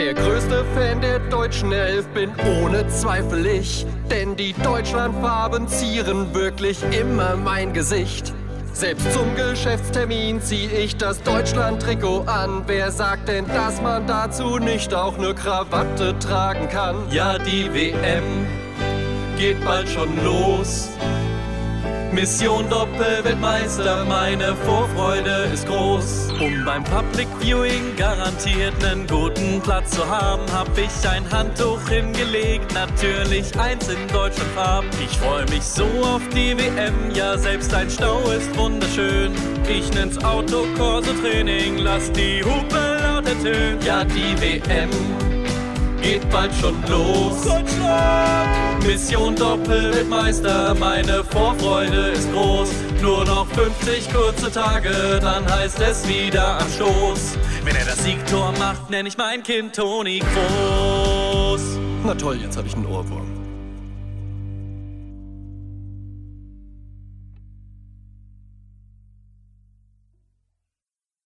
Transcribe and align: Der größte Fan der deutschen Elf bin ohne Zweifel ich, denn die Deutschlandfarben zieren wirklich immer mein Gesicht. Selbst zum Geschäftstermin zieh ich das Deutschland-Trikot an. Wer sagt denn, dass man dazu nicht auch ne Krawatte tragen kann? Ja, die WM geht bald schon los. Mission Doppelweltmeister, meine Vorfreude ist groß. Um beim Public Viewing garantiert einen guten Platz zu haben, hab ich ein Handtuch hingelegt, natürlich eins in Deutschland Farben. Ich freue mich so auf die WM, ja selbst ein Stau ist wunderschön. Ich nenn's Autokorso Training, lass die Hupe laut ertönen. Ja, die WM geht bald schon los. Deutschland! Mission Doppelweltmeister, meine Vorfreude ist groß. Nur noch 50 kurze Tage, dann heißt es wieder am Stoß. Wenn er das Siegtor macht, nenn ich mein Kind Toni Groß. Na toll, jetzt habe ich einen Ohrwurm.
Der 0.00 0.14
größte 0.14 0.64
Fan 0.74 1.02
der 1.02 1.18
deutschen 1.28 1.72
Elf 1.72 2.06
bin 2.14 2.30
ohne 2.62 2.88
Zweifel 2.88 3.44
ich, 3.44 3.84
denn 4.10 4.34
die 4.34 4.54
Deutschlandfarben 4.54 5.68
zieren 5.68 6.34
wirklich 6.34 6.78
immer 6.98 7.36
mein 7.36 7.74
Gesicht. 7.74 8.32
Selbst 8.72 9.12
zum 9.12 9.34
Geschäftstermin 9.36 10.40
zieh 10.40 10.68
ich 10.68 10.96
das 10.96 11.22
Deutschland-Trikot 11.22 12.22
an. 12.22 12.62
Wer 12.66 12.90
sagt 12.90 13.28
denn, 13.28 13.46
dass 13.48 13.82
man 13.82 14.06
dazu 14.06 14.56
nicht 14.58 14.94
auch 14.94 15.18
ne 15.18 15.34
Krawatte 15.34 16.18
tragen 16.18 16.70
kann? 16.70 16.96
Ja, 17.10 17.36
die 17.36 17.68
WM 17.74 18.46
geht 19.36 19.62
bald 19.66 19.86
schon 19.86 20.08
los. 20.24 20.88
Mission 22.12 22.68
Doppelweltmeister, 22.68 24.04
meine 24.04 24.56
Vorfreude 24.56 25.48
ist 25.52 25.66
groß. 25.66 26.32
Um 26.40 26.64
beim 26.64 26.82
Public 26.82 27.28
Viewing 27.38 27.94
garantiert 27.96 28.74
einen 28.84 29.06
guten 29.06 29.60
Platz 29.60 29.92
zu 29.92 30.06
haben, 30.08 30.42
hab 30.52 30.68
ich 30.76 31.08
ein 31.08 31.30
Handtuch 31.30 31.88
hingelegt, 31.88 32.74
natürlich 32.74 33.56
eins 33.58 33.88
in 33.88 34.08
Deutschland 34.08 34.50
Farben. 34.56 34.88
Ich 35.04 35.16
freue 35.18 35.44
mich 35.50 35.62
so 35.62 35.84
auf 36.02 36.22
die 36.34 36.56
WM, 36.58 37.12
ja 37.14 37.38
selbst 37.38 37.72
ein 37.72 37.88
Stau 37.88 38.20
ist 38.30 38.56
wunderschön. 38.56 39.32
Ich 39.68 39.92
nenn's 39.92 40.18
Autokorso 40.24 41.12
Training, 41.22 41.78
lass 41.78 42.10
die 42.12 42.42
Hupe 42.42 42.98
laut 43.02 43.26
ertönen. 43.26 43.78
Ja, 43.82 44.04
die 44.04 44.40
WM 44.40 44.90
geht 46.00 46.28
bald 46.30 46.52
schon 46.54 46.74
los. 46.88 47.42
Deutschland! 47.42 48.86
Mission 48.86 49.36
Doppelweltmeister, 49.36 50.74
meine 50.74 51.22
Vorfreude 51.24 52.10
ist 52.10 52.32
groß. 52.32 52.70
Nur 53.02 53.24
noch 53.24 53.46
50 53.48 54.12
kurze 54.12 54.50
Tage, 54.50 55.18
dann 55.20 55.50
heißt 55.50 55.80
es 55.80 56.06
wieder 56.08 56.60
am 56.60 56.68
Stoß. 56.70 57.36
Wenn 57.64 57.76
er 57.76 57.84
das 57.84 58.02
Siegtor 58.02 58.52
macht, 58.58 58.90
nenn 58.90 59.06
ich 59.06 59.16
mein 59.16 59.42
Kind 59.42 59.74
Toni 59.74 60.20
Groß. 60.20 61.62
Na 62.04 62.14
toll, 62.14 62.38
jetzt 62.42 62.56
habe 62.56 62.66
ich 62.66 62.74
einen 62.74 62.86
Ohrwurm. 62.86 63.29